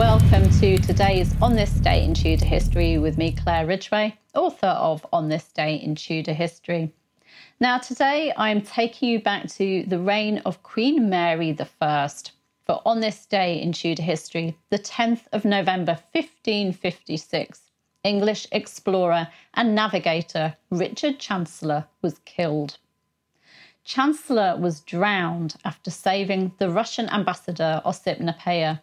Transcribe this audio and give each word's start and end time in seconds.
Welcome 0.00 0.48
to 0.60 0.78
today's 0.78 1.34
On 1.42 1.54
This 1.54 1.72
Day 1.72 2.02
in 2.02 2.14
Tudor 2.14 2.46
History 2.46 2.96
with 2.96 3.18
me, 3.18 3.32
Claire 3.32 3.66
Ridgway, 3.66 4.16
author 4.34 4.68
of 4.68 5.04
On 5.12 5.28
This 5.28 5.52
Day 5.52 5.74
in 5.74 5.94
Tudor 5.94 6.32
History. 6.32 6.90
Now, 7.60 7.76
today 7.76 8.32
I 8.34 8.48
am 8.48 8.62
taking 8.62 9.10
you 9.10 9.20
back 9.20 9.46
to 9.48 9.84
the 9.86 9.98
reign 9.98 10.38
of 10.46 10.62
Queen 10.62 11.10
Mary 11.10 11.54
I. 11.82 12.08
For 12.64 12.80
on 12.86 13.00
this 13.00 13.26
day 13.26 13.60
in 13.60 13.72
Tudor 13.74 14.02
history, 14.02 14.56
the 14.70 14.78
10th 14.78 15.24
of 15.32 15.44
November 15.44 15.98
1556, 16.12 17.60
English 18.02 18.46
explorer 18.52 19.28
and 19.52 19.74
navigator 19.74 20.56
Richard 20.70 21.18
Chancellor 21.18 21.84
was 22.00 22.20
killed. 22.24 22.78
Chancellor 23.84 24.56
was 24.56 24.80
drowned 24.80 25.56
after 25.66 25.90
saving 25.90 26.52
the 26.56 26.70
Russian 26.70 27.10
ambassador 27.10 27.82
Osip 27.84 28.18
Napeia 28.18 28.80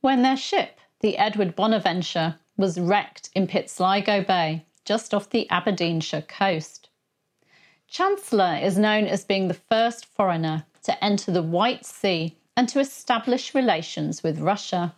when 0.00 0.22
their 0.22 0.36
ship, 0.36 0.78
the 1.00 1.18
Edward 1.18 1.56
Bonaventure, 1.56 2.36
was 2.56 2.78
wrecked 2.78 3.30
in 3.34 3.46
Pitsligo 3.46 4.26
Bay, 4.26 4.64
just 4.84 5.12
off 5.12 5.30
the 5.30 5.48
Aberdeenshire 5.50 6.22
coast. 6.22 6.88
Chancellor 7.88 8.58
is 8.62 8.78
known 8.78 9.06
as 9.06 9.24
being 9.24 9.48
the 9.48 9.54
first 9.54 10.04
foreigner 10.06 10.66
to 10.82 11.04
enter 11.04 11.30
the 11.30 11.42
White 11.42 11.84
Sea 11.84 12.36
and 12.56 12.68
to 12.68 12.80
establish 12.80 13.54
relations 13.54 14.22
with 14.22 14.40
Russia. 14.40 14.94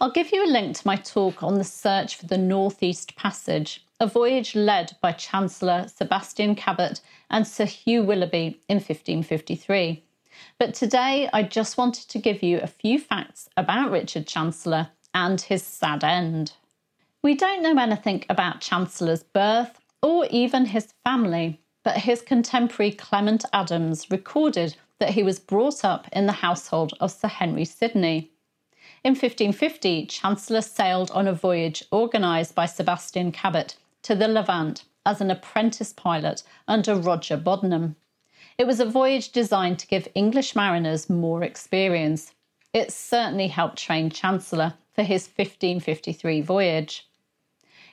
I'll 0.00 0.10
give 0.10 0.32
you 0.32 0.44
a 0.44 0.50
link 0.50 0.76
to 0.76 0.86
my 0.86 0.96
talk 0.96 1.42
on 1.42 1.54
the 1.54 1.64
search 1.64 2.16
for 2.16 2.26
the 2.26 2.38
Northeast 2.38 3.16
Passage, 3.16 3.84
a 3.98 4.06
voyage 4.06 4.54
led 4.54 4.96
by 5.00 5.12
Chancellor 5.12 5.88
Sebastian 5.88 6.54
Cabot 6.54 7.00
and 7.30 7.46
Sir 7.46 7.64
Hugh 7.64 8.02
Willoughby 8.02 8.60
in 8.68 8.76
1553. 8.76 10.04
But 10.58 10.74
today 10.74 11.28
I 11.32 11.42
just 11.42 11.78
wanted 11.78 12.08
to 12.08 12.18
give 12.18 12.42
you 12.42 12.58
a 12.60 12.66
few 12.66 12.98
facts 12.98 13.48
about 13.56 13.90
Richard 13.90 14.26
Chancellor 14.26 14.88
and 15.14 15.40
his 15.40 15.62
sad 15.62 16.04
end. 16.04 16.52
We 17.22 17.34
don't 17.34 17.62
know 17.62 17.80
anything 17.80 18.24
about 18.28 18.60
Chancellor's 18.60 19.22
birth 19.22 19.80
or 20.02 20.26
even 20.30 20.66
his 20.66 20.94
family, 21.04 21.60
but 21.82 21.98
his 21.98 22.22
contemporary 22.22 22.92
Clement 22.92 23.44
Adams 23.52 24.10
recorded 24.10 24.76
that 24.98 25.10
he 25.10 25.22
was 25.22 25.38
brought 25.38 25.84
up 25.84 26.08
in 26.12 26.26
the 26.26 26.32
household 26.32 26.94
of 27.00 27.10
Sir 27.10 27.28
Henry 27.28 27.64
Sidney. 27.64 28.30
In 29.02 29.12
1550, 29.12 30.06
Chancellor 30.06 30.60
sailed 30.60 31.10
on 31.12 31.26
a 31.26 31.32
voyage 31.32 31.84
organised 31.90 32.54
by 32.54 32.66
Sebastian 32.66 33.32
Cabot 33.32 33.76
to 34.02 34.14
the 34.14 34.28
Levant 34.28 34.84
as 35.06 35.20
an 35.20 35.30
apprentice 35.30 35.92
pilot 35.92 36.42
under 36.68 36.94
Roger 36.94 37.36
Bodenham. 37.36 37.96
It 38.60 38.66
was 38.66 38.78
a 38.78 38.84
voyage 38.84 39.32
designed 39.32 39.78
to 39.78 39.86
give 39.86 40.06
English 40.14 40.54
mariners 40.54 41.08
more 41.08 41.42
experience. 41.42 42.34
It 42.74 42.92
certainly 42.92 43.48
helped 43.48 43.78
train 43.78 44.10
Chancellor 44.10 44.74
for 44.92 45.02
his 45.02 45.26
1553 45.26 46.42
voyage. 46.42 47.08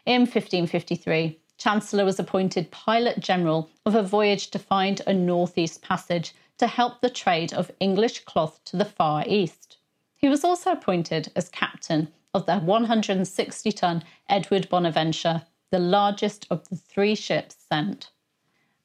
In 0.06 0.24
1553, 0.24 1.40
Chancellor 1.58 2.04
was 2.04 2.20
appointed 2.20 2.70
Pilot 2.70 3.22
General 3.22 3.70
of 3.86 3.96
a 3.96 4.04
voyage 4.04 4.50
to 4.50 4.60
find 4.60 5.02
a 5.08 5.14
northeast 5.14 5.82
passage 5.82 6.34
to 6.58 6.68
help 6.68 7.00
the 7.00 7.10
trade 7.10 7.54
of 7.54 7.72
English 7.80 8.26
cloth 8.26 8.62
to 8.66 8.76
the 8.76 8.84
Far 8.84 9.24
East. 9.26 9.78
He 10.18 10.28
was 10.28 10.44
also 10.44 10.74
appointed 10.74 11.32
as 11.34 11.48
captain 11.48 12.10
of 12.34 12.46
the 12.46 12.58
160 12.58 13.72
ton 13.72 14.04
Edward 14.28 14.68
Bonaventure, 14.68 15.44
the 15.72 15.80
largest 15.80 16.46
of 16.50 16.68
the 16.68 16.76
three 16.76 17.16
ships 17.16 17.56
sent. 17.70 18.12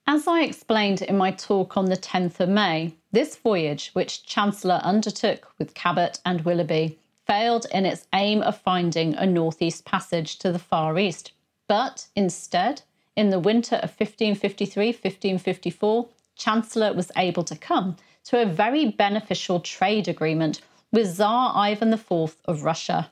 As 0.06 0.26
I 0.26 0.42
explained 0.42 1.00
in 1.00 1.16
my 1.16 1.30
talk 1.30 1.76
on 1.76 1.84
the 1.84 1.96
10th 1.96 2.40
of 2.40 2.48
May, 2.48 2.94
this 3.12 3.36
voyage, 3.36 3.90
which 3.92 4.26
Chancellor 4.26 4.80
undertook 4.82 5.52
with 5.58 5.74
Cabot 5.74 6.18
and 6.24 6.40
Willoughby, 6.40 6.98
failed 7.24 7.66
in 7.72 7.86
its 7.86 8.08
aim 8.12 8.42
of 8.42 8.60
finding 8.60 9.14
a 9.14 9.26
northeast 9.26 9.84
passage 9.84 10.38
to 10.40 10.50
the 10.50 10.58
Far 10.58 10.98
East. 10.98 11.30
But 11.68 12.08
instead, 12.16 12.82
in 13.14 13.30
the 13.30 13.38
winter 13.38 13.76
of 13.76 13.90
1553 13.90 14.86
1554, 14.88 16.08
Chancellor 16.34 16.92
was 16.92 17.12
able 17.16 17.44
to 17.44 17.56
come 17.56 17.96
to 18.24 18.42
a 18.42 18.46
very 18.46 18.90
beneficial 18.90 19.60
trade 19.60 20.08
agreement 20.08 20.60
with 20.90 21.14
Tsar 21.14 21.52
Ivan 21.54 21.92
IV 21.92 22.36
of 22.44 22.64
Russia, 22.64 23.10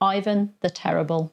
Ivan 0.00 0.54
the 0.60 0.70
Terrible. 0.70 1.32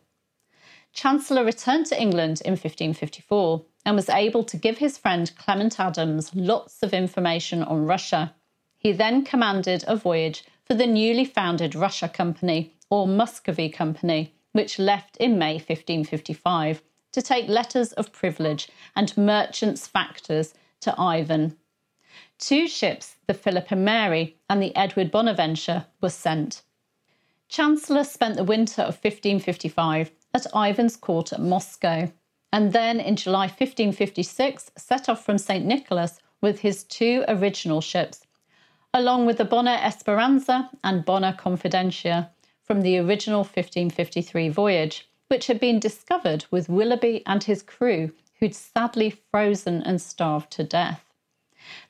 Chancellor 0.94 1.44
returned 1.44 1.88
to 1.88 2.00
England 2.00 2.42
in 2.46 2.52
1554 2.52 3.66
and 3.86 3.96
was 3.96 4.10
able 4.10 4.44
to 4.44 4.58
give 4.58 4.78
his 4.78 4.98
friend 4.98 5.32
Clement 5.38 5.80
Adams 5.80 6.34
lots 6.36 6.84
of 6.84 6.94
information 6.94 7.64
on 7.64 7.86
Russia. 7.86 8.36
He 8.78 8.92
then 8.92 9.24
commanded 9.24 9.84
a 9.88 9.96
voyage 9.96 10.44
for 10.66 10.74
the 10.74 10.88
newly 10.88 11.26
founded 11.26 11.76
Russia 11.76 12.08
Company, 12.08 12.76
or 12.90 13.08
Muscovy 13.08 13.70
Company, 13.70 14.34
which 14.52 14.80
left 14.80 15.18
in 15.18 15.38
May 15.38 15.54
1555 15.54 16.82
to 17.12 17.22
take 17.22 17.48
letters 17.48 17.94
of 17.94 18.12
privilege 18.12 18.70
and 18.96 19.18
merchants' 19.18 19.88
factors 19.88 20.54
to 20.82 21.00
Ivan. 21.00 21.58
Two 22.38 22.68
ships, 22.68 23.16
the 23.28 23.34
Philip 23.34 23.72
and 23.72 23.84
Mary 23.84 24.38
and 24.50 24.62
the 24.62 24.76
Edward 24.76 25.12
Bonaventure, 25.12 25.86
were 26.02 26.10
sent. 26.10 26.62
Chancellor 27.48 28.04
spent 28.04 28.36
the 28.36 28.44
winter 28.44 28.82
of 28.82 28.96
1555 28.96 30.12
at 30.34 30.46
Ivan's 30.56 30.96
court 30.96 31.34
at 31.34 31.42
Moscow 31.42 32.12
and 32.52 32.74
then 32.74 33.00
in 33.00 33.16
July 33.16 33.48
1556 33.48 34.72
set 34.78 35.10
off 35.10 35.24
from 35.24 35.38
St. 35.38 35.66
Nicholas 35.66 36.20
with 36.42 36.60
his 36.60 36.84
two 36.84 37.24
original 37.28 37.82
ships, 37.82 38.26
along 38.94 39.26
with 39.26 39.38
the 39.38 39.46
Bona 39.46 39.80
Esperanza 39.84 40.70
and 40.84 41.06
Bona 41.06 41.38
Confidentia 41.40 42.30
from 42.64 42.82
the 42.82 42.98
original 42.98 43.42
1553 43.42 44.50
voyage, 44.50 45.08
which 45.28 45.48
had 45.48 45.60
been 45.60 45.80
discovered 45.80 46.46
with 46.50 46.70
Willoughby 46.70 47.24
and 47.26 47.44
his 47.44 47.62
crew, 47.62 48.12
who'd 48.40 48.56
sadly 48.56 49.10
frozen 49.32 49.84
and 49.84 50.02
starved 50.02 50.52
to 50.52 50.64
death. 50.64 51.04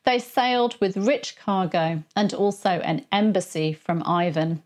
They 0.03 0.19
sailed 0.19 0.75
with 0.81 0.97
rich 0.97 1.37
cargo 1.37 2.03
and 2.15 2.33
also 2.33 2.79
an 2.81 3.05
embassy 3.11 3.71
from 3.73 4.03
Ivan. 4.05 4.63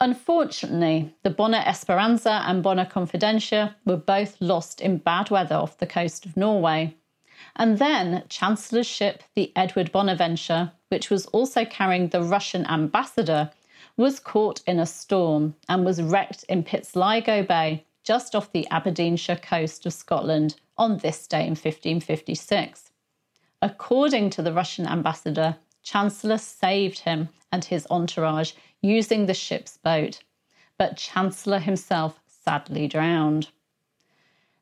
Unfortunately, 0.00 1.14
the 1.22 1.30
Bona 1.30 1.58
Esperanza 1.58 2.42
and 2.46 2.62
Bona 2.62 2.84
Confidentia 2.84 3.74
were 3.84 3.96
both 3.96 4.40
lost 4.40 4.80
in 4.80 4.98
bad 4.98 5.30
weather 5.30 5.54
off 5.54 5.78
the 5.78 5.86
coast 5.86 6.26
of 6.26 6.36
Norway. 6.36 6.94
And 7.56 7.78
then 7.78 8.24
Chancellor's 8.28 8.86
ship, 8.86 9.22
the 9.34 9.52
Edward 9.54 9.92
Bonaventure, 9.92 10.72
which 10.88 11.10
was 11.10 11.26
also 11.26 11.64
carrying 11.64 12.08
the 12.08 12.22
Russian 12.22 12.66
ambassador, 12.66 13.50
was 13.96 14.18
caught 14.18 14.60
in 14.66 14.80
a 14.80 14.86
storm 14.86 15.54
and 15.68 15.84
was 15.84 16.02
wrecked 16.02 16.44
in 16.48 16.64
Pitsligo 16.64 17.46
Bay, 17.46 17.84
just 18.02 18.34
off 18.34 18.52
the 18.52 18.68
Aberdeenshire 18.70 19.36
coast 19.36 19.86
of 19.86 19.92
Scotland, 19.92 20.56
on 20.76 20.98
this 20.98 21.26
day 21.28 21.42
in 21.42 21.50
1556. 21.50 22.90
According 23.62 24.30
to 24.30 24.42
the 24.42 24.52
Russian 24.52 24.86
ambassador, 24.86 25.56
Chancellor 25.82 26.38
saved 26.38 27.00
him 27.00 27.28
and 27.52 27.64
his 27.64 27.86
entourage 27.88 28.52
using 28.84 29.24
the 29.26 29.34
ship's 29.34 29.78
boat, 29.78 30.20
but 30.78 30.96
Chancellor 30.96 31.58
himself 31.58 32.20
sadly 32.26 32.86
drowned. 32.86 33.48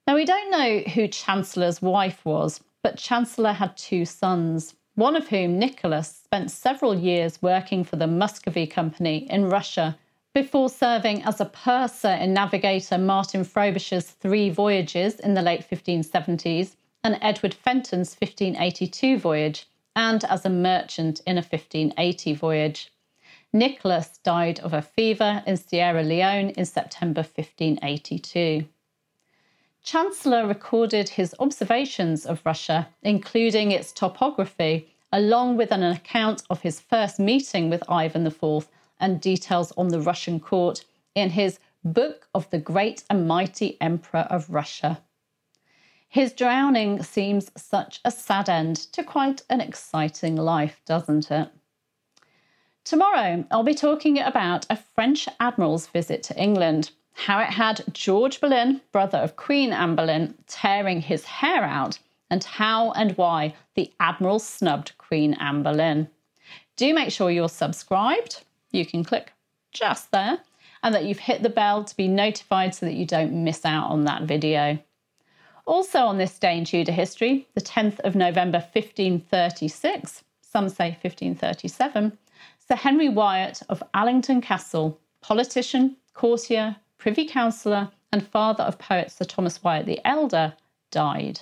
Now, 0.06 0.14
we 0.14 0.24
don't 0.24 0.50
know 0.50 0.78
who 0.80 1.08
Chancellor's 1.08 1.82
wife 1.82 2.24
was, 2.24 2.60
but 2.82 2.96
Chancellor 2.96 3.52
had 3.52 3.76
two 3.76 4.04
sons, 4.04 4.74
one 4.94 5.16
of 5.16 5.28
whom, 5.28 5.58
Nicholas, 5.58 6.08
spent 6.08 6.50
several 6.50 6.98
years 6.98 7.42
working 7.42 7.82
for 7.82 7.96
the 7.96 8.06
Muscovy 8.06 8.66
Company 8.66 9.28
in 9.30 9.48
Russia 9.48 9.98
before 10.34 10.68
serving 10.70 11.22
as 11.24 11.40
a 11.40 11.44
purser 11.44 12.08
in 12.08 12.32
navigator 12.32 12.98
Martin 12.98 13.44
Frobisher's 13.44 14.10
three 14.10 14.50
voyages 14.50 15.20
in 15.20 15.34
the 15.34 15.42
late 15.42 15.68
1570s 15.68 16.76
and 17.04 17.18
Edward 17.20 17.54
Fenton's 17.54 18.14
1582 18.14 19.18
voyage, 19.18 19.66
and 19.96 20.24
as 20.24 20.44
a 20.44 20.50
merchant 20.50 21.20
in 21.26 21.36
a 21.36 21.42
1580 21.42 22.34
voyage. 22.34 22.92
Nicholas 23.54 24.18
died 24.22 24.60
of 24.60 24.72
a 24.72 24.80
fever 24.80 25.42
in 25.46 25.58
Sierra 25.58 26.02
Leone 26.02 26.50
in 26.50 26.64
September 26.64 27.20
1582. 27.20 28.66
Chancellor 29.82 30.46
recorded 30.46 31.10
his 31.10 31.34
observations 31.38 32.24
of 32.24 32.40
Russia, 32.46 32.88
including 33.02 33.70
its 33.70 33.92
topography, 33.92 34.88
along 35.12 35.58
with 35.58 35.70
an 35.70 35.82
account 35.82 36.42
of 36.48 36.62
his 36.62 36.80
first 36.80 37.18
meeting 37.18 37.68
with 37.68 37.82
Ivan 37.90 38.26
IV 38.26 38.68
and 38.98 39.20
details 39.20 39.70
on 39.76 39.88
the 39.88 40.00
Russian 40.00 40.40
court 40.40 40.86
in 41.14 41.30
his 41.30 41.58
Book 41.84 42.28
of 42.34 42.48
the 42.48 42.58
Great 42.58 43.04
and 43.10 43.28
Mighty 43.28 43.76
Emperor 43.82 44.26
of 44.30 44.48
Russia. 44.48 45.02
His 46.08 46.32
drowning 46.32 47.02
seems 47.02 47.50
such 47.56 48.00
a 48.04 48.10
sad 48.10 48.48
end 48.48 48.76
to 48.92 49.02
quite 49.02 49.42
an 49.50 49.60
exciting 49.60 50.36
life, 50.36 50.80
doesn't 50.86 51.30
it? 51.30 51.50
Tomorrow, 52.84 53.44
I'll 53.50 53.62
be 53.62 53.74
talking 53.74 54.18
about 54.18 54.66
a 54.68 54.76
French 54.76 55.28
admiral's 55.38 55.86
visit 55.86 56.22
to 56.24 56.36
England, 56.36 56.90
how 57.12 57.38
it 57.40 57.50
had 57.50 57.84
George 57.92 58.40
Boleyn, 58.40 58.80
brother 58.90 59.18
of 59.18 59.36
Queen 59.36 59.72
Anne 59.72 59.94
Boleyn, 59.94 60.34
tearing 60.46 61.00
his 61.00 61.24
hair 61.24 61.62
out, 61.62 61.98
and 62.28 62.42
how 62.42 62.90
and 62.92 63.16
why 63.16 63.54
the 63.74 63.92
admiral 64.00 64.38
snubbed 64.38 64.96
Queen 64.98 65.34
Anne 65.34 65.62
Boleyn. 65.62 66.08
Do 66.76 66.92
make 66.92 67.12
sure 67.12 67.30
you're 67.30 67.48
subscribed. 67.48 68.42
You 68.72 68.84
can 68.84 69.04
click 69.04 69.32
just 69.72 70.10
there. 70.10 70.40
and 70.82 70.94
that 70.94 71.04
you've 71.04 71.18
hit 71.18 71.42
the 71.42 71.48
bell 71.48 71.84
to 71.84 71.96
be 71.96 72.08
notified 72.08 72.74
so 72.74 72.86
that 72.86 72.94
you 72.94 73.06
don't 73.06 73.44
miss 73.44 73.64
out 73.64 73.88
on 73.90 74.04
that 74.04 74.22
video. 74.22 74.78
Also, 75.64 76.00
on 76.00 76.18
this 76.18 76.38
day 76.38 76.58
in 76.58 76.64
Tudor 76.64 76.92
history, 76.92 77.46
the 77.54 77.60
10th 77.60 78.00
of 78.00 78.16
November 78.16 78.58
1536, 78.58 80.24
some 80.40 80.68
say 80.68 80.98
1537, 81.02 82.18
Sir 82.66 82.76
Henry 82.76 83.08
Wyatt 83.08 83.62
of 83.68 83.82
Allington 83.94 84.40
Castle, 84.40 84.98
politician, 85.20 85.96
courtier, 86.14 86.76
privy 86.98 87.26
councillor, 87.26 87.90
and 88.12 88.26
father 88.26 88.64
of 88.64 88.78
poet 88.78 89.10
Sir 89.10 89.24
Thomas 89.24 89.62
Wyatt 89.62 89.86
the 89.86 90.00
Elder, 90.04 90.54
died. 90.90 91.40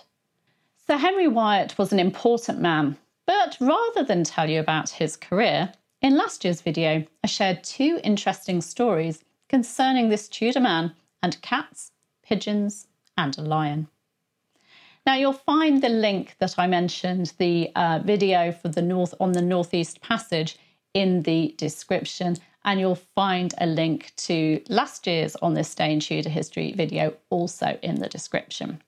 Sir 0.86 0.96
Henry 0.96 1.28
Wyatt 1.28 1.78
was 1.78 1.92
an 1.92 1.98
important 1.98 2.60
man, 2.60 2.96
but 3.26 3.56
rather 3.60 4.02
than 4.02 4.24
tell 4.24 4.48
you 4.48 4.60
about 4.60 4.88
his 4.88 5.16
career, 5.16 5.72
in 6.02 6.16
last 6.16 6.44
year's 6.44 6.62
video 6.62 7.04
I 7.22 7.26
shared 7.26 7.62
two 7.62 8.00
interesting 8.02 8.60
stories 8.60 9.22
concerning 9.48 10.08
this 10.08 10.28
Tudor 10.28 10.60
man 10.60 10.94
and 11.22 11.40
cats, 11.42 11.92
pigeons, 12.22 12.86
and 13.16 13.36
a 13.36 13.42
lion. 13.42 13.88
Now 15.06 15.14
you'll 15.14 15.32
find 15.32 15.82
the 15.82 15.88
link 15.88 16.36
that 16.38 16.58
I 16.58 16.66
mentioned, 16.66 17.32
the 17.38 17.70
uh, 17.74 18.00
video 18.04 18.52
for 18.52 18.68
the 18.68 18.82
North 18.82 19.14
on 19.20 19.32
the 19.32 19.42
Northeast 19.42 20.00
Passage, 20.00 20.56
in 20.94 21.22
the 21.22 21.54
description, 21.56 22.36
and 22.64 22.80
you'll 22.80 22.94
find 23.14 23.54
a 23.58 23.66
link 23.66 24.12
to 24.16 24.62
last 24.68 25.06
year's 25.06 25.36
On 25.36 25.54
This 25.54 25.74
Day 25.74 25.92
in 25.92 26.00
Tudor 26.00 26.28
History 26.28 26.72
video 26.72 27.14
also 27.30 27.78
in 27.82 27.96
the 27.96 28.08
description. 28.08 28.82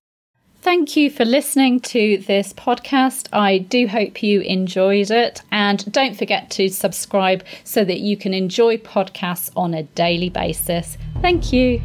Thank 0.62 0.96
you 0.96 1.10
for 1.10 1.25
listening 1.25 1.81
to 1.81 2.19
this 2.19 2.52
podcast. 2.52 3.26
I 3.32 3.58
do 3.58 3.88
hope 3.88 4.22
you 4.22 4.43
enjoyed 4.43 5.10
it. 5.10 5.43
And 5.50 5.90
don't 5.90 6.16
forget 6.16 6.50
to 6.52 6.69
subscribe 6.69 7.44
so 7.64 7.84
that 7.84 7.99
you 7.99 8.16
can 8.16 8.32
enjoy 8.32 8.76
podcasts 8.76 9.50
on 9.56 9.75
a 9.75 9.82
daily 9.82 10.28
basis. 10.28 10.96
Thank 11.20 11.52
you. 11.52 11.82